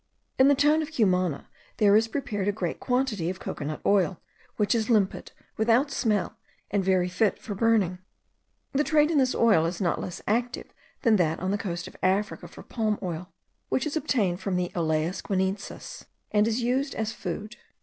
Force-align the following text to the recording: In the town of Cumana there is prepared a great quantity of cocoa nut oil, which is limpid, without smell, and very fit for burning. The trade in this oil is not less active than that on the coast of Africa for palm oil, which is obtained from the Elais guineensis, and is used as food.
In 0.39 0.47
the 0.47 0.55
town 0.55 0.81
of 0.81 0.89
Cumana 0.91 1.47
there 1.77 1.95
is 1.95 2.07
prepared 2.07 2.47
a 2.47 2.51
great 2.51 2.79
quantity 2.79 3.29
of 3.29 3.39
cocoa 3.39 3.65
nut 3.65 3.81
oil, 3.85 4.19
which 4.57 4.73
is 4.73 4.89
limpid, 4.89 5.31
without 5.57 5.91
smell, 5.91 6.39
and 6.71 6.83
very 6.83 7.07
fit 7.07 7.37
for 7.37 7.53
burning. 7.53 7.99
The 8.71 8.83
trade 8.83 9.11
in 9.11 9.19
this 9.19 9.35
oil 9.35 9.63
is 9.67 9.79
not 9.79 10.01
less 10.01 10.19
active 10.25 10.73
than 11.03 11.17
that 11.17 11.39
on 11.39 11.51
the 11.51 11.57
coast 11.61 11.87
of 11.87 11.95
Africa 12.01 12.47
for 12.47 12.63
palm 12.63 12.97
oil, 13.03 13.31
which 13.69 13.85
is 13.85 13.95
obtained 13.95 14.39
from 14.39 14.55
the 14.55 14.71
Elais 14.73 15.21
guineensis, 15.21 16.05
and 16.31 16.47
is 16.47 16.63
used 16.63 16.95
as 16.95 17.13
food. 17.13 17.57